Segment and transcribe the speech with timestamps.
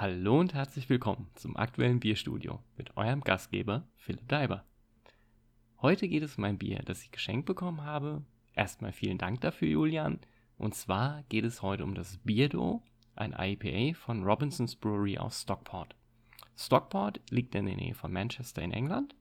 [0.00, 4.64] Hallo und herzlich willkommen zum aktuellen Bierstudio mit eurem Gastgeber Philipp Daiber.
[5.82, 8.24] Heute geht es um ein Bier, das ich geschenkt bekommen habe.
[8.54, 10.18] Erstmal vielen Dank dafür, Julian.
[10.56, 12.82] Und zwar geht es heute um das Beardo,
[13.14, 15.94] ein IPA von Robinson's Brewery aus Stockport.
[16.56, 19.14] Stockport liegt in der Nähe von Manchester in England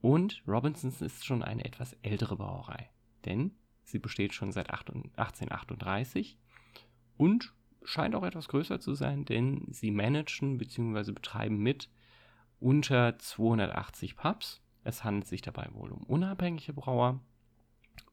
[0.00, 2.90] und Robinsons ist schon eine etwas ältere Brauerei,
[3.26, 3.52] denn
[3.84, 6.36] sie besteht schon seit 1838
[7.16, 11.12] und scheint auch etwas größer zu sein, denn sie managen bzw.
[11.12, 11.88] betreiben mit
[12.58, 14.60] unter 280 Pubs.
[14.84, 17.20] Es handelt sich dabei wohl um unabhängige Brauer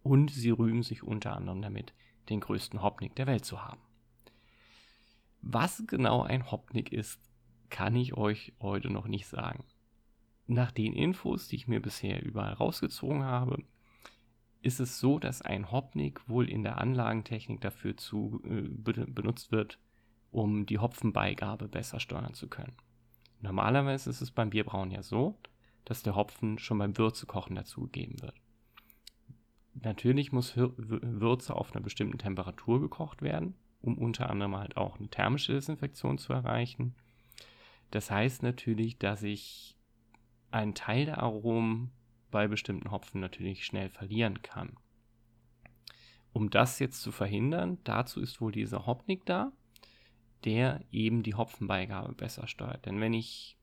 [0.04, 1.94] und sie rühmen sich unter anderem damit,
[2.30, 3.82] den größten Hopnik der Welt zu haben.
[5.42, 7.22] Was genau ein Hopnik ist,
[7.70, 9.64] kann ich euch heute noch nicht sagen.
[10.48, 13.64] Nach den Infos, die ich mir bisher überall rausgezogen habe,
[14.68, 19.80] ist es so, dass ein Hopnik wohl in der Anlagentechnik dafür zu, äh, benutzt wird,
[20.30, 22.76] um die Hopfenbeigabe besser steuern zu können.
[23.42, 25.38] Normalerweise ist es beim Bierbrauen ja so,
[25.86, 28.36] dass der Hopfen schon beim Würzekochen dazugegeben wird.
[29.73, 35.08] Natürlich muss Würze auf einer bestimmten Temperatur gekocht werden, um unter anderem halt auch eine
[35.08, 36.94] thermische Desinfektion zu erreichen.
[37.92, 39.78] Das heißt natürlich, dass ich
[40.52, 41.92] einen Teil der Aromen
[42.31, 44.75] bei bestimmten Hopfen natürlich schnell verlieren kann.
[46.33, 49.52] Um das jetzt zu verhindern, dazu ist wohl dieser Hopnik da,
[50.45, 52.86] der eben die Hopfenbeigabe besser steuert.
[52.86, 53.58] Denn wenn ich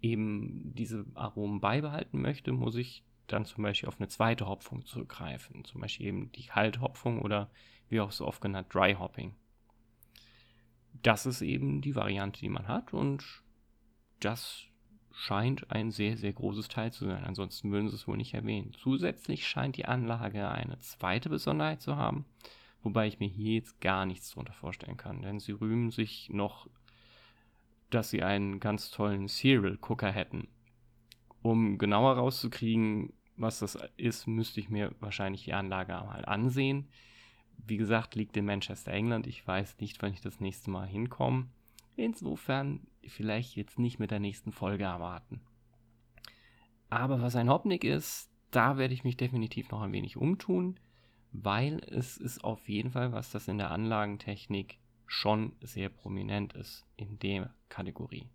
[0.00, 5.64] eben diese Aromen beibehalten möchte, muss ich dann zum Beispiel auf eine zweite Hopfung zurückgreifen.
[5.64, 7.50] Zum Beispiel eben die Kalthopfung oder
[7.88, 9.34] wie auch so oft genannt Dry Hopping.
[11.02, 13.42] Das ist eben die Variante, die man hat und
[14.20, 14.64] das
[15.18, 17.24] scheint ein sehr, sehr großes Teil zu sein.
[17.24, 18.72] Ansonsten würden sie es wohl nicht erwähnen.
[18.78, 22.26] Zusätzlich scheint die Anlage eine zweite Besonderheit zu haben,
[22.82, 26.68] wobei ich mir hier jetzt gar nichts darunter vorstellen kann, denn sie rühmen sich noch,
[27.88, 30.48] dass sie einen ganz tollen Serial Cooker hätten.
[31.40, 36.88] Um genauer rauszukriegen, was das ist, müsste ich mir wahrscheinlich die Anlage mal ansehen.
[37.66, 39.26] Wie gesagt, liegt in Manchester, England.
[39.26, 41.46] Ich weiß nicht, wann ich das nächste Mal hinkomme.
[41.96, 45.40] Insofern vielleicht jetzt nicht mit der nächsten Folge erwarten.
[46.88, 50.78] Aber was ein Hopnik ist, da werde ich mich definitiv noch ein wenig umtun,
[51.32, 56.84] weil es ist auf jeden Fall was, das in der Anlagentechnik schon sehr prominent ist
[56.96, 58.28] in der Kategorie.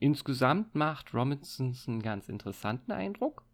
[0.00, 3.44] Insgesamt macht Robinsons einen ganz interessanten Eindruck.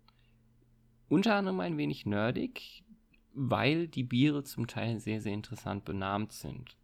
[1.09, 2.85] Unter anderem ein wenig nerdig,
[3.33, 6.77] weil die Biere zum Teil sehr, sehr interessant benannt sind.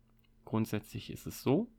[0.44, 1.70] Grundsätzlich ist es so,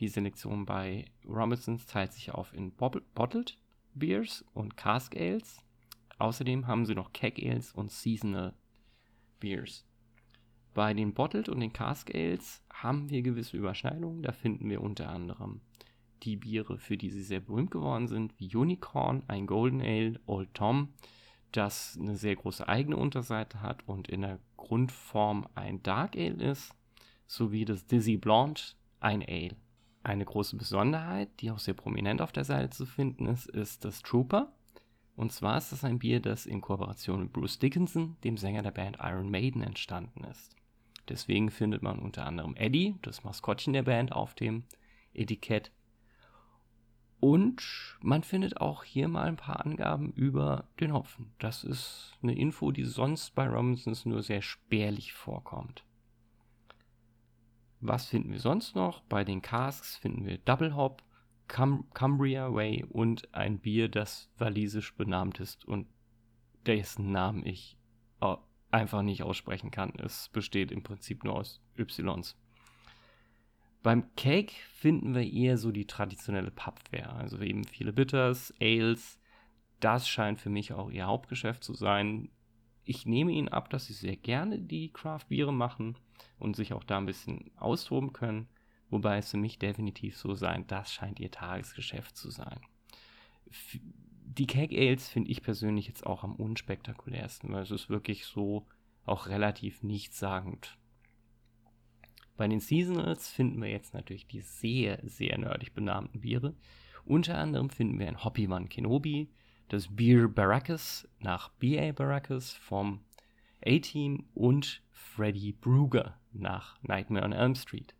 [0.00, 3.58] die Selektion bei Robinsons teilt sich auf in Bottled
[3.94, 5.64] Beers und Cask Ales.
[6.18, 8.54] Außerdem haben sie noch Keg Ales und Seasonal
[9.40, 9.84] Beers.
[10.74, 14.22] Bei den Bottled und den Cask Ales haben wir gewisse Überschneidungen.
[14.22, 15.60] Da finden wir unter anderem
[16.22, 20.52] die Biere, für die sie sehr berühmt geworden sind, wie Unicorn, ein Golden Ale, Old
[20.54, 20.92] Tom,
[21.52, 26.74] das eine sehr große eigene Unterseite hat und in der Grundform ein Dark Ale ist,
[27.26, 28.60] sowie das Dizzy Blonde,
[29.00, 29.56] ein Ale.
[30.02, 34.02] Eine große Besonderheit, die auch sehr prominent auf der Seite zu finden ist, ist das
[34.02, 34.52] Trooper.
[35.16, 38.70] Und zwar ist das ein Bier, das in Kooperation mit Bruce Dickinson, dem Sänger der
[38.70, 40.54] Band Iron Maiden, entstanden ist.
[41.08, 44.64] Deswegen findet man unter anderem Eddie, das Maskottchen der Band, auf dem
[45.14, 45.72] Etikett.
[47.20, 51.32] Und man findet auch hier mal ein paar Angaben über den Hopfen.
[51.38, 55.84] Das ist eine Info, die sonst bei Robinsons nur sehr spärlich vorkommt.
[57.80, 59.02] Was finden wir sonst noch?
[59.02, 61.02] Bei den Casks finden wir Double Hop,
[61.46, 65.86] Cam Cumbria Way und ein Bier, das walisisch benannt ist und
[66.66, 67.78] dessen Namen ich
[68.70, 69.92] einfach nicht aussprechen kann.
[69.96, 72.36] Es besteht im Prinzip nur aus Ys.
[73.82, 79.18] Beim Cake finden wir eher so die traditionelle Pubware, also eben viele Bitters, Ales.
[79.80, 82.30] Das scheint für mich auch ihr Hauptgeschäft zu sein.
[82.84, 85.96] Ich nehme ihnen ab, dass sie sehr gerne die Craft-Biere machen
[86.38, 88.48] und sich auch da ein bisschen austoben können.
[88.90, 92.60] Wobei es für mich definitiv so sein, das scheint ihr Tagesgeschäft zu sein.
[94.24, 98.66] Die Cake Ales finde ich persönlich jetzt auch am unspektakulärsten, weil es ist wirklich so
[99.04, 100.78] auch relativ nichtssagend.
[102.36, 106.54] Bei den Seasonals finden wir jetzt natürlich die sehr, sehr nerdig benannten Biere.
[107.04, 109.28] Unter anderem finden wir ein Hoppyman Kenobi,
[109.68, 111.92] das Beer Baracus nach B.A.
[111.92, 113.00] Baracus vom
[113.66, 117.94] A-Team und Freddy Brugger nach Nightmare on Elm Street.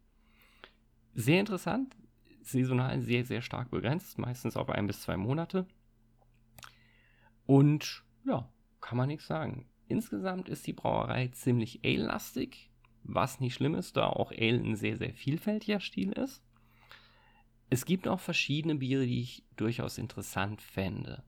[1.14, 1.96] Sehr interessant,
[2.42, 5.66] saisonal sehr, sehr stark begrenzt, meistens auf ein bis zwei Monate.
[7.46, 9.68] Und ja, kann man nichts sagen.
[9.86, 12.70] Insgesamt ist die Brauerei ziemlich ale-lastig,
[13.04, 16.42] was nicht schlimm ist, da auch Ale ein sehr, sehr vielfältiger Stil ist.
[17.70, 21.22] Es gibt auch verschiedene Biere, die ich durchaus interessant fände.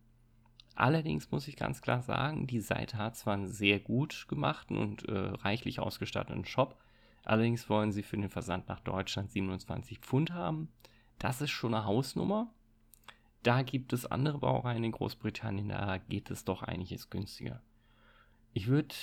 [0.80, 5.06] Allerdings muss ich ganz klar sagen, die Seite hat zwar einen sehr gut gemachten und
[5.10, 6.82] äh, reichlich ausgestatteten Shop,
[7.22, 10.72] allerdings wollen sie für den Versand nach Deutschland 27 Pfund haben.
[11.18, 12.50] Das ist schon eine Hausnummer.
[13.42, 17.60] Da gibt es andere Brauereien in Großbritannien, da geht es doch einiges günstiger.
[18.54, 18.94] Ich würde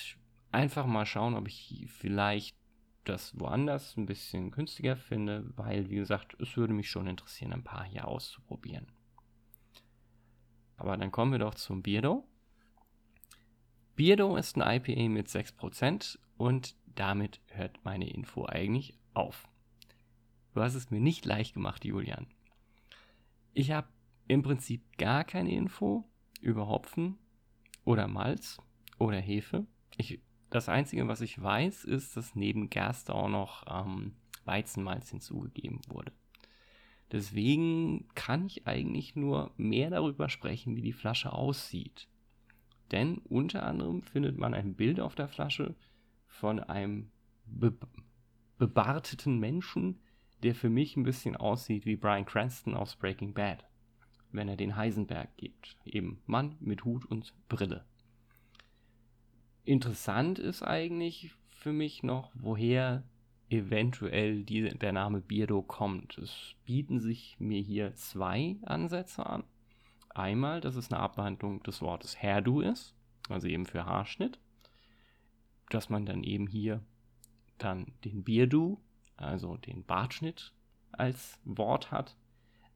[0.51, 2.57] einfach mal schauen, ob ich vielleicht
[3.03, 7.63] das woanders ein bisschen günstiger finde, weil, wie gesagt, es würde mich schon interessieren, ein
[7.63, 8.87] paar hier auszuprobieren.
[10.77, 12.23] Aber dann kommen wir doch zum Beardo.
[13.95, 19.47] Beardo ist ein IPA mit 6% und damit hört meine Info eigentlich auf.
[20.53, 22.27] Du hast es mir nicht leicht gemacht, Julian.
[23.53, 23.87] Ich habe
[24.27, 26.07] im Prinzip gar keine Info
[26.41, 27.17] über Hopfen
[27.85, 28.59] oder Malz
[28.99, 29.65] oder Hefe.
[29.97, 30.19] Ich,
[30.49, 34.15] das Einzige, was ich weiß, ist, dass neben Gerste auch noch ähm,
[34.45, 36.11] Weizenmalz hinzugegeben wurde.
[37.11, 42.07] Deswegen kann ich eigentlich nur mehr darüber sprechen, wie die Flasche aussieht.
[42.91, 45.75] Denn unter anderem findet man ein Bild auf der Flasche
[46.27, 47.11] von einem
[47.45, 47.73] be
[48.57, 49.99] bebarteten Menschen,
[50.41, 53.63] der für mich ein bisschen aussieht wie Brian Cranston aus Breaking Bad,
[54.31, 55.77] wenn er den Heisenberg gibt.
[55.85, 57.85] Eben Mann mit Hut und Brille.
[59.63, 63.03] Interessant ist eigentlich für mich noch, woher
[63.49, 66.17] eventuell die, der Name Beardo kommt.
[66.17, 69.43] Es bieten sich mir hier zwei Ansätze an.
[70.09, 72.95] Einmal, dass es eine Abwandlung des Wortes Hairdo ist,
[73.29, 74.39] also eben für Haarschnitt,
[75.69, 76.83] dass man dann eben hier
[77.57, 78.81] dann den Beardo,
[79.15, 80.53] also den Bartschnitt
[80.91, 82.15] als Wort hat.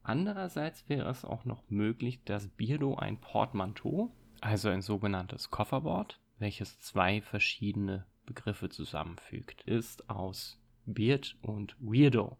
[0.03, 6.79] Andererseits wäre es auch noch möglich, dass Beardo ein Portmanteau, also ein sogenanntes Kofferwort, welches
[6.79, 12.37] zwei verschiedene Begriffe zusammenfügt, ist aus Beard und Weirdo.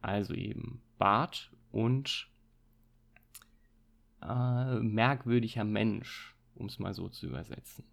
[0.00, 2.28] Also eben Bart und
[4.22, 7.84] äh, merkwürdiger Mensch, um es mal so zu übersetzen.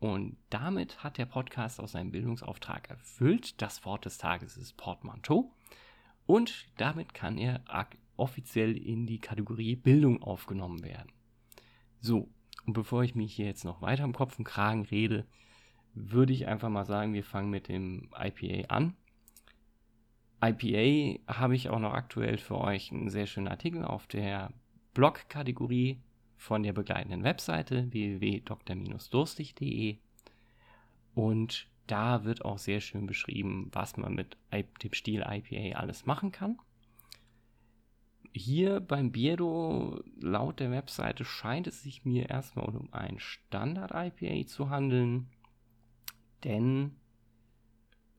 [0.00, 3.60] Und damit hat der Podcast auch seinen Bildungsauftrag erfüllt.
[3.62, 5.50] Das Wort des Tages ist Portmanteau.
[6.26, 7.62] Und damit kann er
[8.16, 11.10] offiziell in die Kategorie Bildung aufgenommen werden.
[12.00, 12.28] So,
[12.66, 15.26] und bevor ich mich hier jetzt noch weiter im Kopf und Kragen rede,
[15.94, 18.94] würde ich einfach mal sagen, wir fangen mit dem IPA an.
[20.42, 24.52] IPA habe ich auch noch aktuell für euch einen sehr schönen Artikel auf der
[24.92, 26.00] Blog-Kategorie
[26.36, 29.98] von der begleitenden Webseite www.dr-durstig.de
[31.14, 36.32] und da wird auch sehr schön beschrieben, was man mit dem Stil IPA alles machen
[36.32, 36.58] kann.
[38.32, 44.70] Hier beim Bierdo, laut der Webseite, scheint es sich mir erstmal um ein Standard-IPA zu
[44.70, 45.28] handeln,
[46.44, 46.96] denn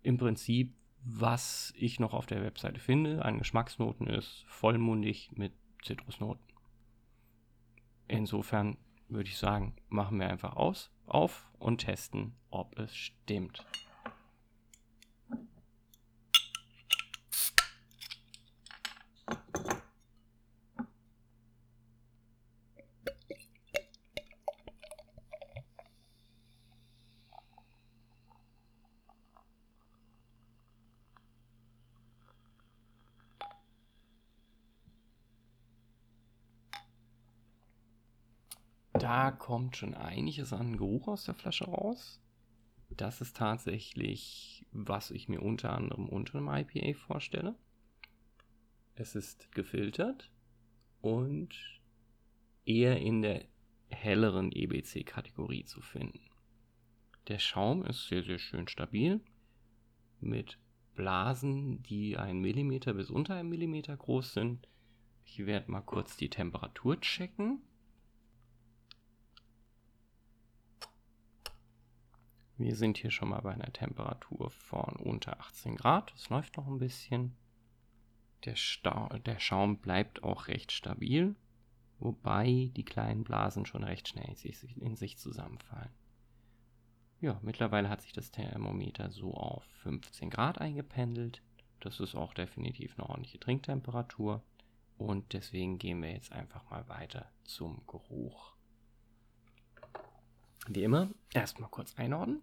[0.03, 5.53] im Prinzip, was ich noch auf der Webseite finde, an Geschmacksnoten ist vollmundig mit
[5.83, 6.43] Zitrusnoten.
[8.07, 8.77] Insofern
[9.07, 13.65] würde ich sagen, machen wir einfach aus, auf und testen, ob es stimmt.
[38.99, 42.21] Da kommt schon einiges an Geruch aus der Flasche raus.
[42.89, 47.55] Das ist tatsächlich, was ich mir unter anderem unter einem IPA vorstelle.
[48.93, 50.31] Es ist gefiltert
[51.01, 51.81] und
[52.65, 53.45] eher in der
[53.89, 56.21] helleren EBC-Kategorie zu finden.
[57.27, 59.19] Der Schaum ist sehr, sehr schön stabil
[60.21, 60.57] mit
[60.95, 64.67] Blasen, die ein Millimeter bis unter ein Millimeter groß sind.
[65.25, 67.61] Ich werde mal kurz die Temperatur checken.
[72.57, 76.13] Wir sind hier schon mal bei einer Temperatur von unter 18 Grad.
[76.15, 77.35] Es läuft noch ein bisschen.
[78.45, 81.35] Der, Stau der Schaum bleibt auch recht stabil,
[81.99, 84.35] wobei die kleinen Blasen schon recht schnell
[84.79, 85.91] in sich zusammenfallen.
[87.19, 91.41] Ja, mittlerweile hat sich das Thermometer so auf 15 Grad eingependelt.
[91.81, 94.43] Das ist auch definitiv eine ordentliche Trinktemperatur.
[94.97, 98.54] Und deswegen gehen wir jetzt einfach mal weiter zum Geruch.
[100.67, 102.41] Wie immer, erstmal kurz einordnen.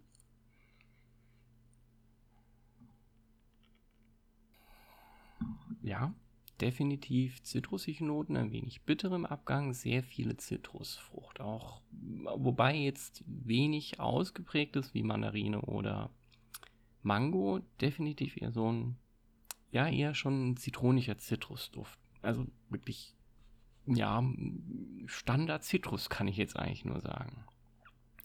[5.83, 6.13] ja,
[6.61, 11.41] definitiv zitrusige Noten, ein wenig bitter im Abgang, sehr viele Zitrusfrucht.
[11.41, 16.09] Auch wobei jetzt wenig ausgeprägt ist wie Mandarine oder
[17.01, 18.95] Mango, definitiv eher so ein,
[19.71, 21.99] ja, eher schon ein zitronischer Zitrusduft.
[22.21, 23.13] Also wirklich,
[23.85, 24.23] ja,
[25.05, 27.43] Standard Zitrus kann ich jetzt eigentlich nur sagen.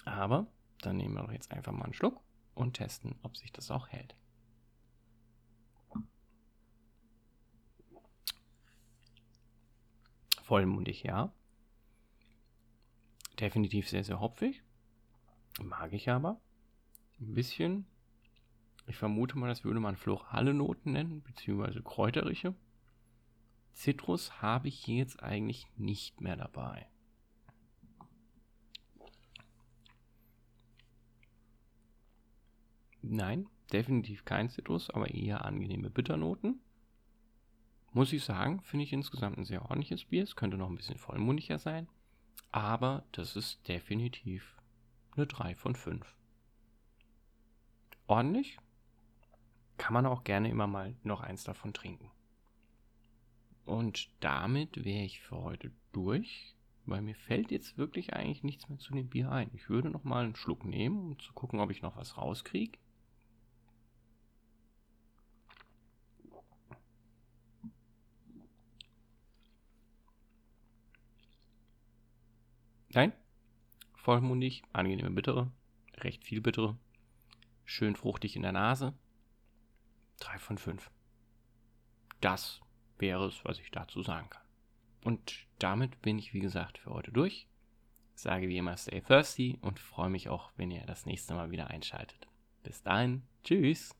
[0.08, 0.46] Aber
[0.80, 2.20] dann nehmen wir doch jetzt einfach mal einen Schluck
[2.54, 4.16] und testen, ob sich das auch hält.
[10.42, 11.30] Vollmundig, ja.
[13.38, 14.62] Definitiv sehr, sehr hopfig.
[15.60, 16.40] Mag ich aber.
[17.20, 17.86] Ein bisschen.
[18.86, 22.54] Ich vermute mal, das würde man florale Noten nennen, beziehungsweise kräuterische.
[23.74, 26.88] Zitrus habe ich hier jetzt eigentlich nicht mehr dabei.
[33.10, 36.60] Nein, definitiv kein Zitrus, aber eher angenehme Bitternoten.
[37.92, 40.22] Muss ich sagen, finde ich insgesamt ein sehr ordentliches Bier.
[40.22, 41.88] Es könnte noch ein bisschen vollmundiger sein.
[42.52, 44.58] Aber das ist definitiv
[45.16, 46.14] eine 3 von 5.
[48.06, 48.58] Ordentlich.
[49.78, 52.10] Kann man auch gerne immer mal noch eins davon trinken.
[53.64, 58.78] Und damit wäre ich für heute durch, weil mir fällt jetzt wirklich eigentlich nichts mehr
[58.78, 59.50] zu dem Bier ein.
[59.54, 62.78] Ich würde noch mal einen Schluck nehmen, um zu gucken, ob ich noch was rauskriege.
[72.98, 73.12] Nein,
[73.94, 75.52] vollmundig, angenehme Bittere,
[75.98, 76.76] recht viel Bittere,
[77.64, 78.92] schön fruchtig in der Nase.
[80.18, 80.90] 3 von 5.
[82.20, 82.60] Das
[82.98, 84.42] wäre es, was ich dazu sagen kann.
[85.04, 87.46] Und damit bin ich, wie gesagt, für heute durch.
[88.16, 91.68] Sage wie immer, stay thirsty und freue mich auch, wenn ihr das nächste Mal wieder
[91.68, 92.26] einschaltet.
[92.64, 93.94] Bis dahin, tschüss.